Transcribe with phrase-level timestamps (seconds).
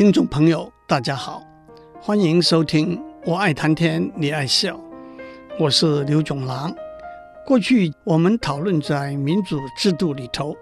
[0.00, 1.46] 听众朋友，大家好，
[2.00, 4.74] 欢迎收听《我爱谈天，你爱笑》，
[5.58, 6.74] 我是刘炯郎。
[7.44, 10.56] 过去我们讨论在民主制度里头，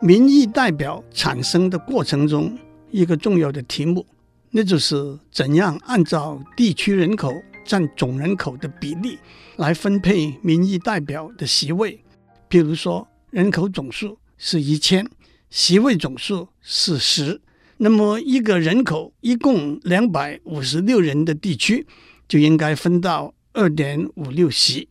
[0.00, 2.58] 民意代表产生的过程中，
[2.90, 4.04] 一个重要的题目，
[4.50, 7.32] 那就是怎样按照地区人口
[7.64, 9.20] 占总人口的比例
[9.54, 12.02] 来分配民意代表的席位。
[12.48, 15.08] 比如说，人口总数是一千，
[15.48, 17.40] 席位总数是十，
[17.82, 21.86] 那么一个人口一共两百五十六人的地区，
[22.28, 24.86] 就应该分到二点五六席。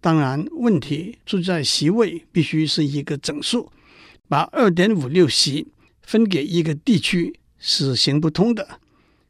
[0.00, 3.70] 当然，问题出在席位必须是一个整数，
[4.28, 5.68] 把二点五六席
[6.02, 8.80] 分给一个地区是行不通的。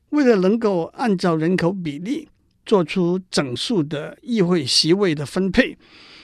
[0.09, 2.27] 为了能够按照人口比例
[2.65, 5.77] 做出整数的议会席位的分配，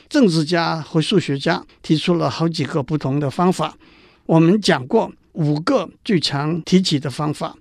[0.09, 3.77] 政治家和数学家提出了好几个不同的方法。
[4.25, 7.57] 我们讲过五个最常提起的方法，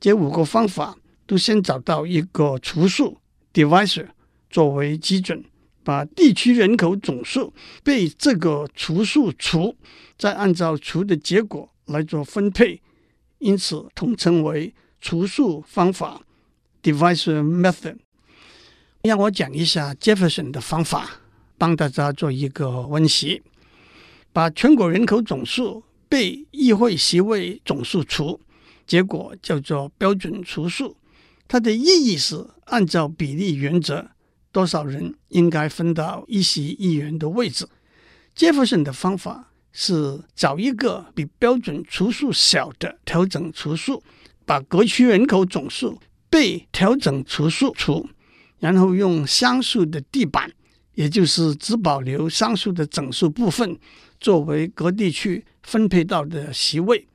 [0.00, 3.18] 这五个方法都先找到一个除数
[3.52, 4.08] （divisor）
[4.50, 5.44] 作为基准。
[5.86, 7.52] 把地区人口总数
[7.82, 9.76] 被这个除数除，
[10.16, 12.80] 再按照除的结果来做分配，
[13.38, 16.22] 因此统称为除数方法
[16.82, 17.96] （divisor method）。
[19.02, 21.20] 让我讲一下 Jefferson 的方法，
[21.58, 23.42] 帮大家做一个温习。
[24.32, 25.84] 把全国人口总数
[26.14, 28.40] 被议会席位总数除，
[28.86, 30.96] 结果叫做标准除数。
[31.48, 34.10] 它的意义是按照比例原则。
[34.52, 37.66] 多少人应该分到一席议员的位置？
[38.32, 44.00] 杰弗逊的方法是找一个比标准除数小的调整除数，
[44.46, 45.98] 把各区人口总数
[46.30, 48.08] 被调整除数除，
[48.60, 50.48] 然后用商数的地板，
[50.94, 53.76] 也就是只保留商数的整数部分，
[54.24, 57.06] 作为各地区分配到的席位。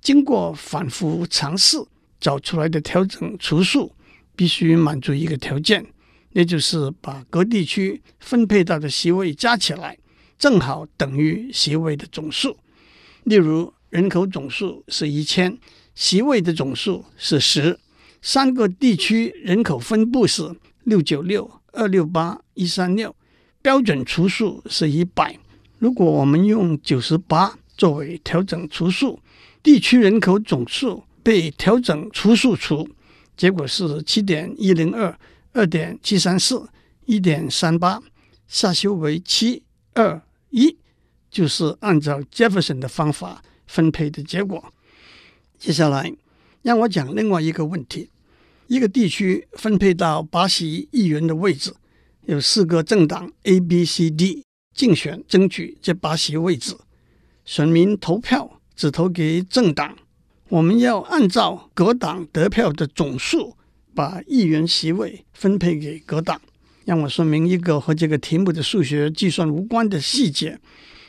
[0.00, 1.84] 经过反复尝试
[2.20, 3.92] 找出来的调整除数，
[4.36, 5.84] 必须满足一个条件。
[6.30, 9.98] 那就是把各地区分配到的席位加起来，
[10.38, 12.56] 正好等于席位的总数。
[13.24, 15.58] 例如，人口总数是一千，
[15.96, 17.80] 席位的总数是十，
[18.22, 20.54] 三个地区人口分布是
[20.84, 23.16] 六九六、二六八、一三六，
[23.60, 25.36] 标准除数是一百。
[25.84, 29.20] 如果我们用九十八作为调整除数，
[29.62, 32.88] 地区人口总数被调整除数除，
[33.36, 35.14] 结果是七点一零二。
[35.52, 36.66] 二点七三四，
[37.04, 38.02] 一点三八，
[38.48, 39.62] 下修为七
[39.92, 40.74] 二一，
[41.30, 44.72] 就是按照杰弗逊的方法分配的结果。
[45.58, 46.10] 接下来
[46.62, 48.08] 让我讲另外一个问题：
[48.68, 51.74] 一个地区分配到八席议员的位置，
[52.22, 56.76] 有四个政党 A、B、C、D 竞选争取这八席位置，
[57.44, 59.96] 选民投票只投给政党。
[60.48, 63.56] 我们要按照各党得票的总数。
[63.96, 66.42] 把议员席位分配给各党，
[66.84, 70.58] 让我说明一个和这个题目的数学计算无关的细节。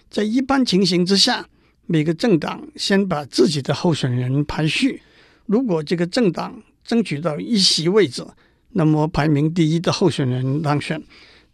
[0.08, 1.48] 在一般情形之下，
[1.88, 5.02] 每个政党先把自己的候选人排序。
[5.48, 8.24] 如果这个政党争取到一席位置，
[8.74, 11.00] 那么排名第一的候选人当选；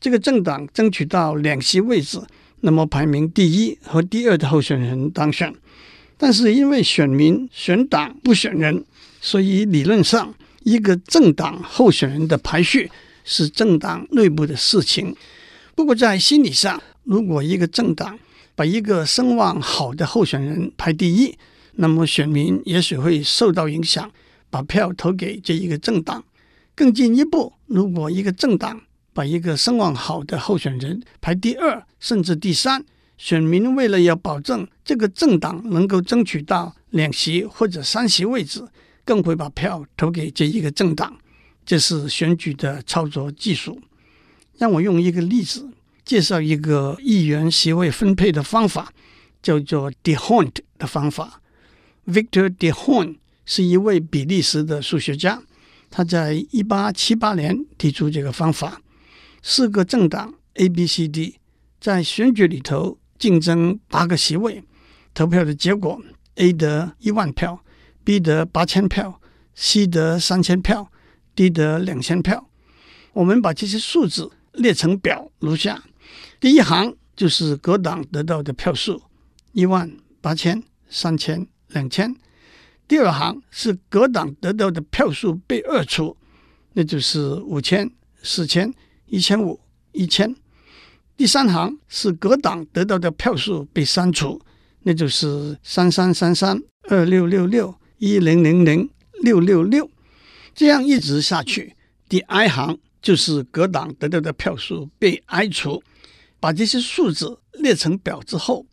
[0.02, 2.20] 这个政党争取到两席位置，
[2.60, 5.54] 那么排名第一和第二的候选人当选。
[6.18, 8.84] 但是因为选民选党不选人，
[9.22, 10.34] 所以理论上。
[10.64, 12.92] 一个政党候选人的排序
[13.24, 15.16] 是政党内部的事情。
[15.74, 18.20] 不过，在心理上，如果一个政党
[18.54, 21.36] 把一个声望好的候选人排第一，
[21.78, 24.12] 那么选民也许会受到影响，
[24.52, 26.24] 把票投给这一个政党。
[26.76, 28.80] 更进一步，如果一个政党
[29.14, 32.84] 把一个声望好的候选人排第二，甚至第三，
[33.18, 38.68] 选民为了要保证这个政党能够争取到两席或者三席位置。
[39.04, 41.18] 更会把票投给这一个政党，
[41.66, 43.82] 这是选举的操作技术。
[44.60, 45.68] 让我用一个例子
[46.06, 48.94] 介绍一个议员席位分配的方法，
[49.42, 51.42] 叫做 Dehont 的方法。
[52.06, 55.42] Victor Dehont 是一位比利时的数学家，
[55.90, 58.80] 他在一八七八年提出这个方法。
[59.42, 61.40] 四个政党 A、B、C、D
[61.80, 64.64] 在选举里头竞争八个席位，
[65.14, 66.02] 投票的结果
[66.36, 67.64] A 得一万票。
[68.04, 69.22] B 得八千票
[69.54, 70.92] ，C 得三千票
[71.36, 72.50] ，D 得两千票。
[73.14, 75.84] 我们把这些数字列成表如下：
[76.40, 79.04] 第一行就是各党得到的票数，
[79.52, 82.16] 一万、八千、三千、两千；
[82.88, 86.18] 第二行是各党得到的票数被二除，
[86.74, 87.88] 那就是五千、
[88.24, 88.74] 四千、
[89.12, 89.60] 一千五、
[89.92, 90.34] 一千；
[91.18, 94.42] 第三行是各党得到的票数被删除，
[94.84, 96.60] 那就是三三三三、
[96.90, 97.76] 二六六六。
[97.98, 98.90] 一零零零
[99.22, 99.88] 六六六，
[100.56, 101.76] 这样一直下去，
[102.10, 105.84] 第 i 行就是各党得到的票数被 i 除。
[106.40, 108.66] 把这些数字列成表之后，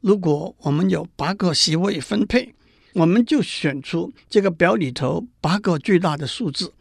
[0.00, 2.54] 如果我们有八个席位分配，
[2.98, 6.72] 我们就选出这个表里头八个最大的数字。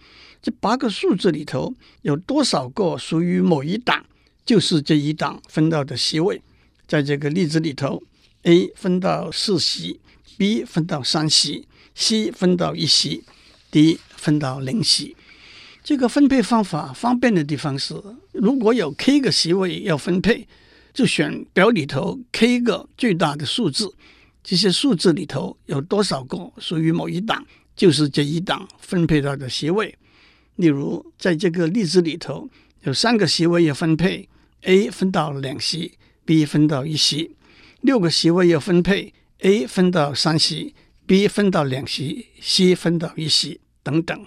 [0.41, 4.03] 这八个数字里头有多少个属于某一党，
[4.43, 6.41] 就是这一党分到的席位。
[6.87, 8.01] 在这个例子里头
[8.43, 9.99] ，A 分到四席
[10.37, 13.23] ，B 分到三席，C 分到一席
[13.69, 15.15] ，D 分到零席。
[15.83, 17.93] 这个分配方法方便的地方是，
[18.33, 20.47] 如果有 k 个席位要分配，
[20.93, 23.93] 就选表里头 k 个最大的数字。
[24.47, 27.45] 这些数字里头有多少个属于某一党，
[27.75, 29.93] 就是这一党分配到的席位。
[30.55, 32.47] 例如，在这个例子里头，
[32.83, 34.29] 有三个席位要分配
[34.61, 37.31] ，A 分到两席，B 分到一席；
[37.81, 40.73] 六个席位要分配，A 分到三席
[41.05, 44.25] ，B 分到两席，C 分到一席，等等。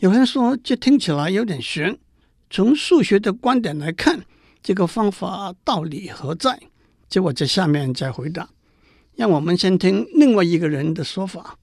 [0.00, 1.98] 有人说，这听起来有点玄。
[2.50, 4.22] 从数学的观点来看，
[4.62, 6.60] 这个方法道理何在？
[7.08, 8.50] 这我在下面再回答。
[9.16, 11.58] 让我们先听另外一个人的说法。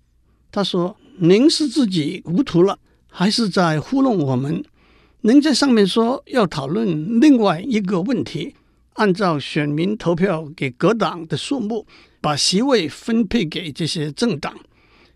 [0.51, 2.77] 他说：“您是自己糊涂了，
[3.07, 4.63] 还是在糊弄我们？
[5.21, 8.55] 您在上面说要讨论另外一个问题，
[8.93, 11.87] 按照选民投票给各党的数目，
[12.19, 14.53] 把席位分配给这些政党。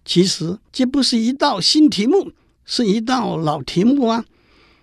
[0.05, 2.31] 其实这不是一道新题目。”
[2.69, 4.25] 是一道老题目啊！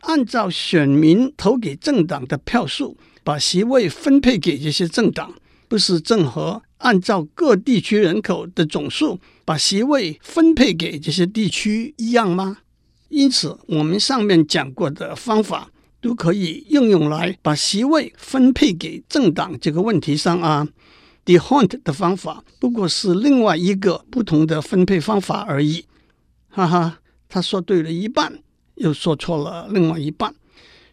[0.01, 5.35] 按照选民投给政党的票数，把席位分配给这些政党，
[5.69, 12.59] 不是正和按照各地区人口的总数把席位分配给这些地区一样吗？
[13.09, 15.71] 因此，我们上面讲过的方法
[16.03, 20.69] 都可以应用来把席位分配给政党这个问题上啊。
[21.25, 25.87] D'Hondt 的方法不过是另外一个不同的分配方法而已，
[26.51, 26.99] 哈哈。
[27.31, 28.41] 他说对了一半，
[28.75, 30.35] 又说错了另外一半。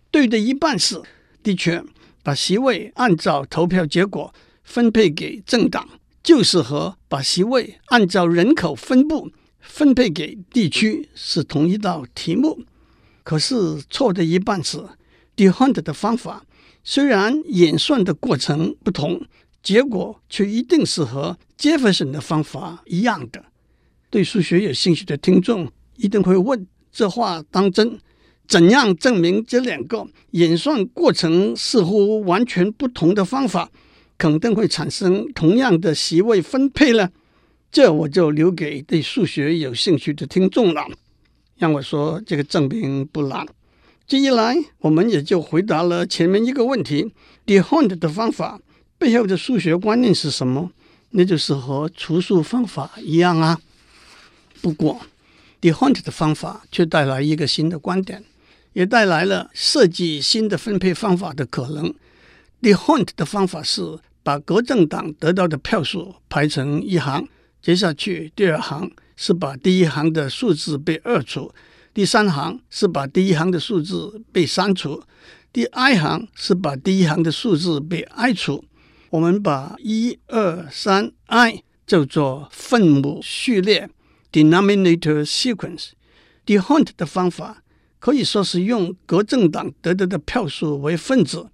[0.09, 1.01] 对的一半是，
[1.43, 1.83] 的确，
[2.23, 4.33] 把席位按照投票结果
[4.71, 5.85] 分配给政党，
[6.23, 9.29] 就是和把席位按照人口分布
[9.59, 12.63] 分配给地区是同一道题目。
[13.23, 14.77] 可是错的一半是
[15.35, 16.45] ，D'Hondt 的方法
[16.85, 19.25] 虽然演算的过程不同，
[19.61, 23.43] 结果却一定是和 Jefferson 的方法一样的。
[24.09, 27.99] 对数学有兴趣的听众，一定会问：这话当真？
[28.47, 33.69] 怎样证明这两个演算过程似乎完全不同的方法，
[34.21, 37.09] 肯定会产生同样的席位分配呢？
[37.71, 40.85] 这我就留给对数学有兴趣的听众了。
[41.57, 43.47] 让我说，这个证明不难。
[44.05, 47.11] 这一来，我们也就回答了前面一个问题
[47.47, 48.61] ：D'Hondt 的方法
[48.99, 50.71] 背后的数学观念是什么？
[51.09, 53.59] 那就是和除数方法一样啊。
[54.61, 55.01] 不过
[55.61, 58.23] ，D'Hondt 的方法却带来一个新的观点，
[58.73, 61.91] 也带来了设计新的分配方法的可能。
[62.61, 67.27] D'Hondt 的方法是把各政党得到的票数排成一行，
[67.61, 71.51] 接下去第二行是把第一行的数字被二除，
[71.93, 75.03] 第三行是把第一行的数字被三除，
[75.51, 78.63] 第 i 行是把第一行的数字被 i 除。
[79.09, 83.89] 我们把一二三 i 叫做分母序列。
[84.31, 85.89] Denominator sequence。
[86.45, 87.61] 第 HUNT 的方法
[87.99, 91.49] 可以说是用各政党得到的票数为分子，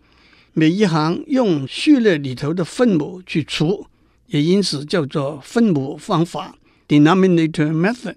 [0.60, 3.86] 每一行用序列里头的分母去除，
[4.26, 6.56] 也因此叫做分母方法
[6.88, 8.16] （Denominator method）。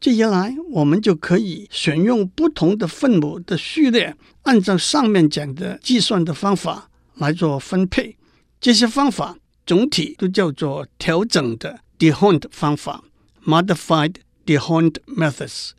[0.00, 8.16] 这一来，我们就可以选用不同的分母的序列，按照上面讲的计算的方法来做分配。
[8.58, 13.04] 这些方法总体都叫做调整的 D'Hondt 方法。
[13.44, 14.14] Modified
[14.46, 15.72] D'Hondt methods。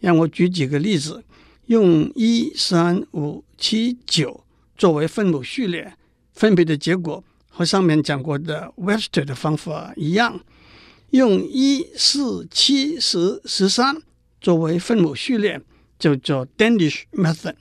[0.00, 1.24] 让我举几个例子，
[1.64, 4.44] 用一、三、五、七、九
[4.80, 5.92] 作为分母序列，
[6.32, 10.40] 分别的结果和上面讲过的 Wester 的方法一样。
[11.10, 14.00] 用一、四、七、十、十三
[14.40, 15.60] 作为分母序列，
[15.98, 17.56] 叫做 Danish method。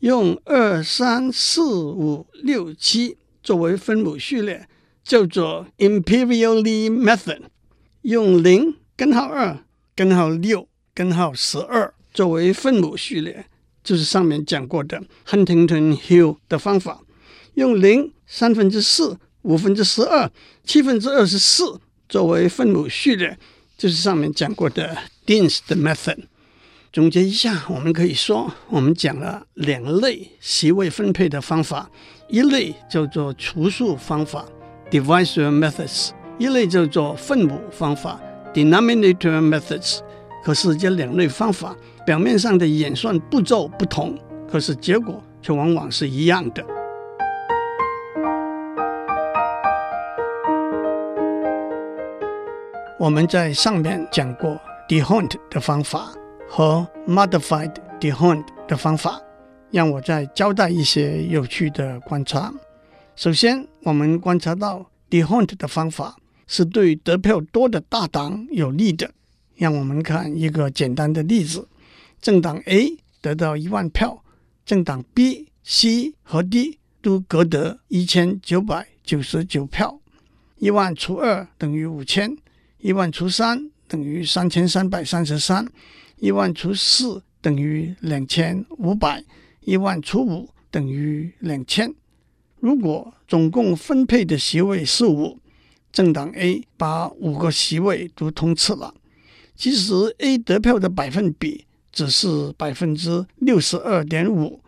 [0.00, 4.68] 用二、三、四、五、六、七作为分母序列，
[5.04, 7.42] 叫做 Imperial Lee method。
[8.02, 9.56] 用零根号二
[9.94, 13.46] 根号六根号十二作为分母序列，
[13.88, 17.00] 就是上面讲过的 Huntington-Hill 的方法。
[17.54, 20.30] 用零三分之四五分之十二
[20.62, 23.38] 七分之二十四作为分母序列，
[23.78, 26.18] 就是上面讲过的 Deans 的 method。
[26.92, 31.90] 总结一下，我们可以说，我们讲了两类席位分配的方法，
[32.28, 34.44] 一类叫做除数方法
[34.90, 36.10] （divisor methods）。
[36.38, 38.20] 一类叫做分母方法
[38.52, 40.00] （denominator methods），
[40.44, 41.74] 可是这两类方法
[42.08, 44.18] 表面上的演算步骤不同，
[44.50, 46.64] 可是结果却往往是一样的。
[52.98, 56.10] 我们在上面讲过 De Hunt 的方法
[56.48, 59.20] 和 Modified De Hunt 的方法，
[59.70, 62.50] 让我再交代一些有趣的观察。
[63.16, 69.10] 首先，我们观察到 De Hunt 的方法是对得票多的大党有利的。
[69.56, 71.68] 让我们看一个简单的例子：
[72.20, 74.24] 政党 A 得到一万票，
[74.64, 80.00] 政党 B、C 和 D 都各得一千九百九十九票。
[80.56, 82.36] 一万除二等于五千，
[82.78, 85.66] 一万除三等于三千三百三十三，
[86.16, 89.24] 一万除四等于两千五百，
[89.60, 91.94] 一万除五等于两千。
[92.58, 95.38] 如果总共分配的席位是五，
[95.92, 98.92] 政党 A 把五个席位都通吃了。
[99.54, 101.66] 其实 A 得票的百分比
[101.98, 104.60] 只是百分之六十二点五，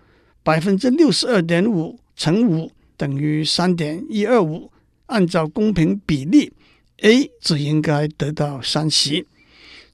[0.43, 4.69] 百分之六十二点五乘五等于三点一二五。
[5.07, 6.53] 按照公平比例
[7.03, 9.29] ，A 只应该得到三席。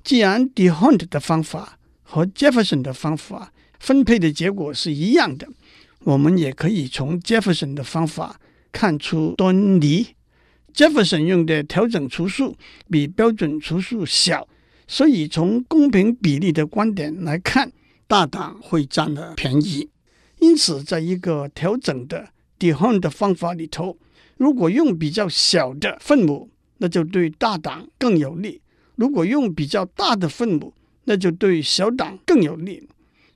[0.02, 5.46] 既然 De Hunt 的方法和 Jefferson 的方法分配的结果是一样的，
[6.04, 8.40] 我们也可以从 Jefferson 的方法
[8.72, 10.06] 看出端倪。
[10.74, 12.56] Jefferson 用的调整除数
[12.90, 14.48] 比标准除数小。
[14.86, 17.72] 所以，从公平比例的观点来看，
[18.06, 19.88] 大党会占了便宜。
[20.38, 22.28] 因此，在一个调整的
[22.58, 23.98] d e h o n 的方法里头，
[24.36, 28.60] 如果用比较小的分母，那就对大党更有利；
[28.94, 30.72] 如果用比较大的分母，
[31.04, 32.86] 那就对小党更有利。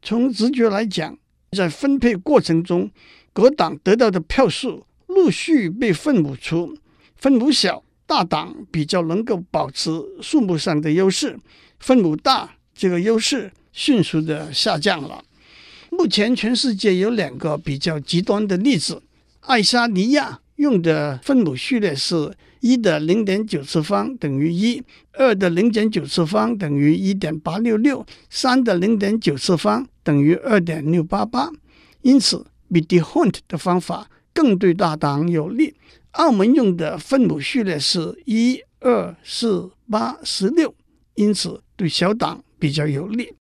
[0.03, 1.19] 从直觉来讲，
[1.53, 2.91] 在分配过程中，
[3.33, 6.77] 各党得到的票数陆续被分母出，
[7.17, 7.83] 分母小。
[8.11, 9.89] 大党比较能够保持
[10.21, 11.39] 数目上的优势，
[11.79, 15.23] 分母大，这个优势迅速的下降了。
[15.91, 19.01] 目前全世界有两个比较极端的例子：
[19.43, 31.49] 爱沙尼亚用的分母序列是一的零点九次方等于一，二的零点九次方等于一点八六六，三的零点九次方等于二点六八八。
[32.03, 35.77] 因此，比 Dehont 的方法更对大党有利。
[36.13, 40.75] 澳门用的分母序列是一二四八十六，
[41.15, 43.33] 因此对小党比较有利。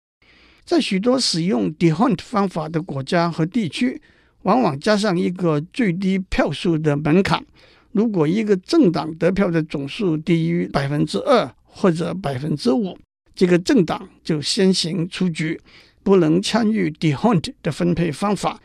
[0.63, 3.99] 在许多使用 d e h u n t 方法的国家和地区，
[4.43, 7.43] 往往加上一个最低票数的门槛。
[7.91, 12.95] 如果一个政党得票的总数低于百分之二或者百分之五，
[13.33, 15.59] 这个政党就先行出局，
[16.03, 18.61] 不能参与 d e h u n t 的分配方法。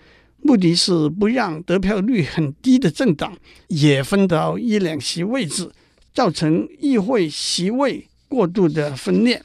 [0.47, 3.35] 目的是不让得票率很低的政党
[3.69, 5.71] 也分到一两席位置，
[6.13, 9.43] 造成议会席位过度的分裂。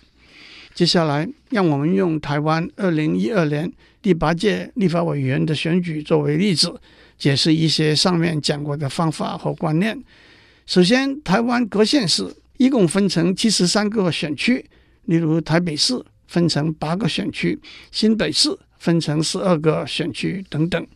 [0.75, 6.74] 接下来，让我们用台湾二零一二年第八届立法委员的选举作为例子，
[7.18, 9.98] 解释一些上面讲过的方法和观念。
[10.65, 14.65] 首先，台湾各县市一共分成七十三个选区，
[15.06, 17.58] 例如台北市分成八个选区，
[17.89, 20.88] 新北市，分成十二个选区等等，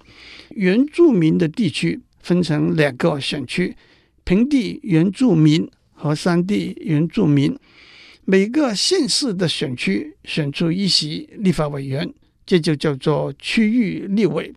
[0.55, 3.75] 原住民的地区分成两个选区，
[4.23, 7.55] 平地原住民和山地原住民。
[8.25, 12.11] 每个县市的选区选出一席立法委员，
[12.45, 14.53] 这就叫做区域立委。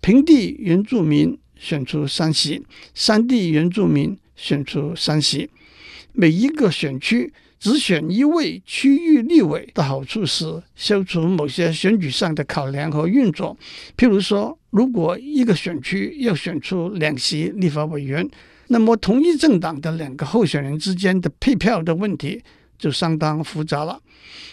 [0.00, 5.50] 平地原住民选出三席，山地原住民选出三席。
[6.12, 7.32] 每一个选区。
[7.60, 13.54] 只选一位区域立委的好处是消除某些选举上的考量和运作。
[13.98, 18.26] 譬如说，如果一个选区要选出两席立法委员，
[18.68, 22.42] 那么同一政党的两个候选人之间的配票的问题
[22.78, 24.00] 就相当复杂了。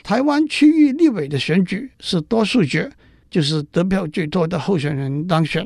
[0.04, 2.92] 台湾区域立委的选举是多数决，
[3.32, 5.64] 就是得票最多的候选人当选；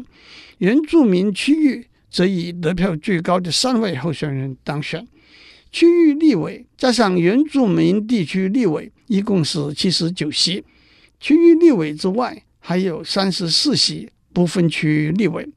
[0.60, 5.08] 原住民区域则以得票最高的三位候选人当选。
[5.72, 10.64] 区域立委加上原住民地区立委，一共是七十九席。
[11.20, 15.48] 区域立委之外，还有三十四席不分区立委，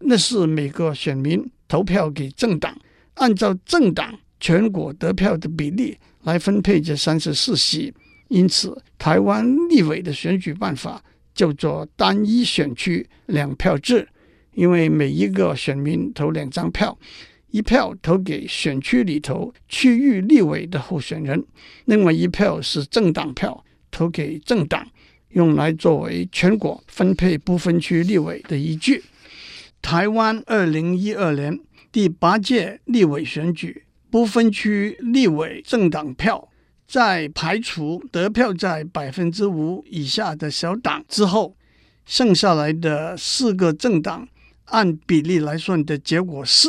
[0.00, 2.76] 那是每个选民投票给政党，
[3.14, 7.92] 按照政党全国得票的比例来分配这三十四席。
[8.28, 11.02] 因此，台湾立委的选举办法
[11.34, 14.06] 叫做单一选区两票制，
[14.54, 16.96] 因为每一个选民投两张票。
[17.50, 21.44] 一票投给选区里头区域立委的候选人，
[21.86, 24.86] 另外一票是政党票，投给政党，
[25.30, 29.02] 用来作为全国分配不分区立委的依据。
[29.80, 31.58] 台湾二零一二年
[31.90, 36.48] 第八届立委选举不分区立委政党票
[36.86, 41.56] 在排除得票在百分之五以下的小党之后，
[42.04, 44.28] 剩下来的四个政党
[44.64, 46.68] 按比例来算的结果是：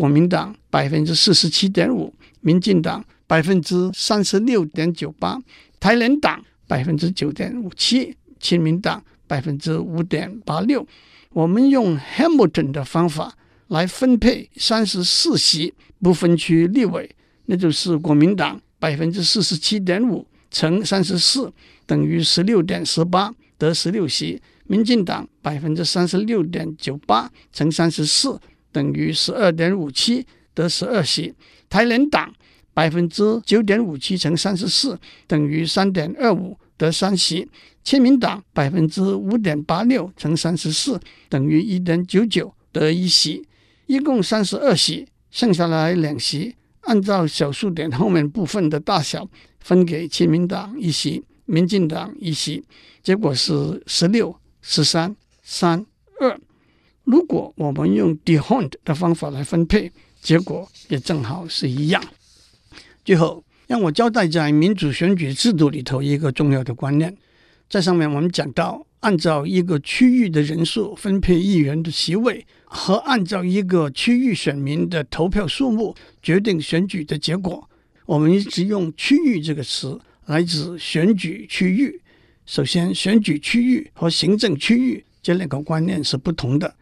[0.00, 5.38] 国民党百分之四十七点五，民进党百分之三十六点九八，
[5.78, 10.86] 台联党百分之九点五七，亲民党百分之五点八六。
[11.34, 13.36] 我们用 Hamilton 的方法
[13.68, 17.14] 来分配三十四席不分区立委，
[17.44, 18.58] 那就是国民党。
[18.78, 21.52] 百分之四十七点五乘三十四
[21.84, 24.40] 等于十六点十八，得十六席。
[24.66, 28.40] 民进党百分之三十六点九八乘三十四
[28.72, 31.34] 等于十二点五七，得十二席。
[31.68, 32.32] 台联党
[32.74, 37.48] 百分之九点五七乘三十四等于三点二五，得三席。
[37.82, 43.46] 亲民党百分之五点八六乘三十四等于一点九九，得一席。
[43.86, 46.54] 一共三十二席，剩下来两席。
[46.82, 49.28] 按照小数点后面部分的大小
[49.60, 52.64] 分给亲民党一席，民进党一席，
[53.02, 55.84] 结果是十六、十三、三、
[56.20, 56.40] 二。
[57.04, 59.90] 如果我们用 D'Hondt 的方法来分配，
[60.20, 62.02] 结果也正好是一样。
[63.04, 67.16] 最后，让我交代在民主选举制度里头一个重要的观念，
[67.68, 72.46] 在上面我们讲到，按照一个区域的人数分配议员的席位。
[72.72, 75.92] 和按照一个区域选民的投票数目
[76.22, 77.68] 决定选举的结果，
[78.06, 82.00] 我们一直用“区域”这个词来指选举区域。
[82.46, 86.72] 首先，选举区域和行政区域这两个观念是不同的。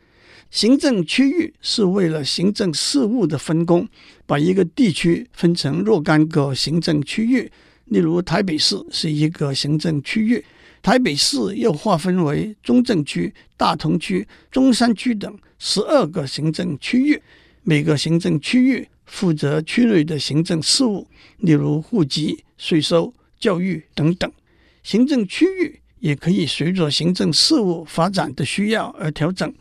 [0.50, 3.86] 行政区域是为了行政事务的分工，
[4.26, 7.50] 把一个地区分成若干个行政区域。
[7.86, 10.44] 例如，台北市是一个行政区域。
[10.80, 17.20] 台北市又划分为中正区、大同区、中山区等十二个行政区域，
[17.62, 21.06] 每个行政区域负责区内的行政事务，
[21.38, 24.30] 例如户籍、税收、教育等等。
[24.82, 29.52] 行政区域也可以随着行政事务发展的需要而调整。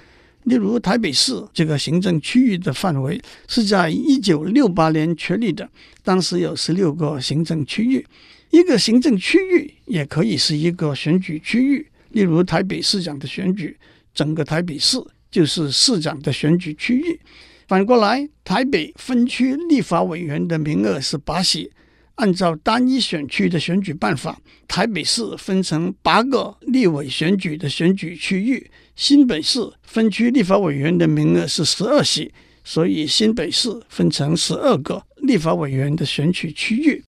[0.47, 5.69] 例如，台北市这个行政区域的范围是在一九六八年确立的，
[6.03, 8.05] 当时有十六个行政区域。
[8.49, 13.75] 一个行政区域也可以是一个选举区域，例如台北市长的选举，
[14.13, 14.97] 整个台北市
[15.29, 17.19] 就是市长的选举区域。
[17.67, 21.69] 反过来，台北分区立法委员的名额是八席，
[22.17, 28.69] 按照单一选区的选举办法，台北市分成八个立委选举的选举区域。
[28.95, 32.31] 新北市分区立法委员的名额是十二席，
[32.63, 37.03] 所以新北市分成十二个立法委员的选举区域。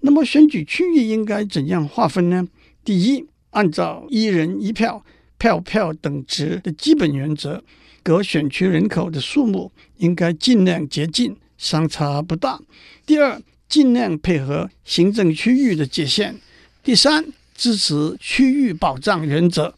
[0.00, 2.48] 那么选举区域应该怎样划分呢？
[2.82, 5.04] 第一，按照一人一票、
[5.36, 7.62] 票票等值的基本原则，
[8.02, 12.58] 各选区人口的数目应该尽量接近，相差不大。
[13.04, 16.34] 第二，尽量配合行政区域的界限。
[16.82, 19.74] 第三，支持区域保障原则，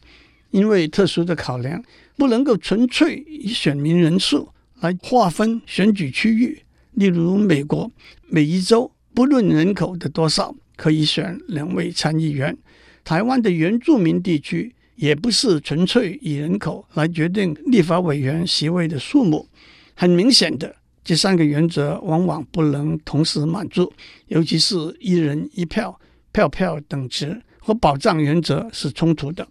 [0.51, 1.83] 因为特殊的考量，
[2.15, 4.49] 不能够纯粹以选民人数
[4.79, 6.61] 来划分选举区域。
[6.93, 7.91] 例如，美国
[8.27, 8.91] 每一州。
[9.13, 12.57] 不论人口的多少，可以选两位参议员。
[13.03, 19.49] 台湾的原住民地区也不是纯粹以人口来决定立法委员席位的数目。
[19.95, 23.91] 很明显的，这三个原则往往不能同时满足，
[24.27, 25.99] 尤其是一人一票、
[26.31, 29.47] 票票等值和保障原则是冲突的。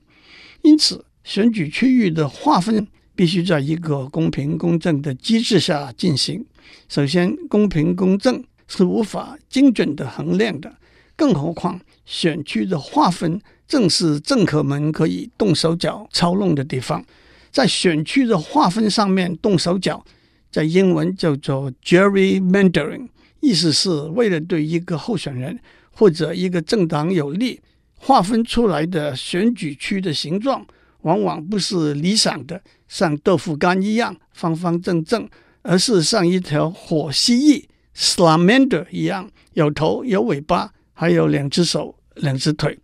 [0.63, 6.45] 因此，选举区域的划分必须在一个公平公正的机制下进行。
[6.89, 8.45] 首先，公平公正。
[8.73, 10.73] 是无法精准的衡量的，
[11.17, 17.05] 更何况选区的划分正是政客们可以动手脚操弄的地方。
[17.51, 20.05] 在选区的划分上面动手脚，
[20.51, 23.09] 在英文叫做 gerrymandering，
[23.41, 25.59] 意思是为了对一个候选人
[25.91, 27.61] 或者一个政党有利，
[27.95, 30.67] 划分出来的选举区的形状
[31.03, 35.29] 往往不是理想的，像豆腐干一样方方正正，
[35.63, 37.65] 而是像一条火蜥蜴。
[37.97, 42.79] slamander 一样，有头有尾巴，还有两只手、两只腿。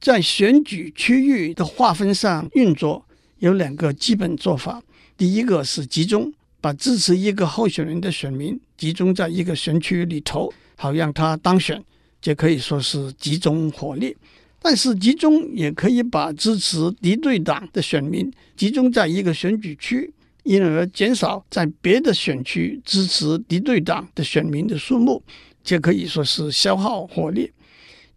[0.00, 3.04] 在选举区域的划分上运作，
[3.38, 4.82] 有两个基本做法。
[5.16, 6.32] 第一个是集中，
[6.62, 11.84] 把支持一个候选人的选民集中在一个选区里头，好让他当选，
[12.22, 14.16] 这可以说是集中火力。
[14.60, 20.10] 但是集中也可以把支持敌对党的选民集中在一个选举区。
[20.44, 25.22] 因而减少在别的选区支持敌对党的选民的数目，
[25.62, 27.52] 这可以说是消耗火力。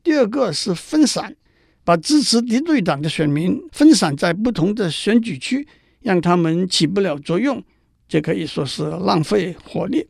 [0.04, 1.36] 第二个是分散，
[1.84, 5.68] 把支持敌对党的选民分散在不同的选举区，
[6.02, 7.64] 让他们起不了作用，
[8.08, 10.08] 这可以说是浪费火力。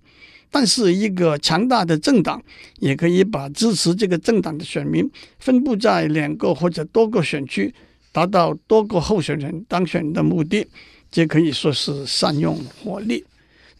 [0.51, 2.41] 但是一个强大的政党
[2.79, 7.73] 也可以把支持这个政党的选民分布在两个或者多个选区，
[8.13, 10.65] 达到多个候选人当选的目的，
[11.11, 13.25] 这可以说是善用火力。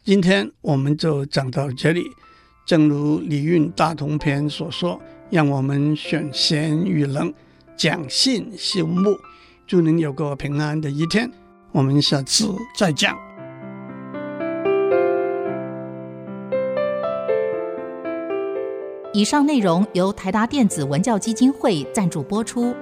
[0.04, 2.04] 今天我们就讲到这里。
[2.66, 5.00] 正如《礼运大同篇》所说
[5.30, 7.32] ：“让我们选贤与能，
[7.78, 9.16] 讲信修睦，
[9.68, 11.32] 祝您有个平安的一天。”
[11.72, 13.35] 我们下次再讲。
[19.16, 22.76] 以上内容由台达电子文教基金会赞助播出。